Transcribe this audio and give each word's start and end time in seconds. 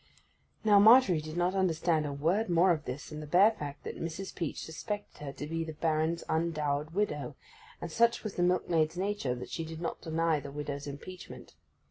Now 0.63 0.79
Margery 0.79 1.21
did 1.21 1.37
not 1.37 1.53
understand 1.53 2.07
a 2.07 2.11
word 2.11 2.49
more 2.49 2.71
of 2.71 2.85
this 2.85 3.09
than 3.09 3.19
the 3.19 3.27
bare 3.27 3.51
fact 3.51 3.83
that 3.83 4.01
Mrs. 4.01 4.33
Peach 4.33 4.65
suspected 4.65 5.23
her 5.23 5.31
to 5.33 5.45
be 5.45 5.63
the 5.63 5.73
Baron's 5.73 6.23
undowered 6.27 6.95
widow, 6.95 7.35
and 7.79 7.91
such 7.91 8.23
was 8.23 8.33
the 8.33 8.41
milkmaid's 8.41 8.97
nature 8.97 9.35
that 9.35 9.51
she 9.51 9.63
did 9.63 9.79
not 9.79 10.01
deny 10.01 10.39
the 10.39 10.49
widow's 10.51 10.87
impeachment. 10.87 11.53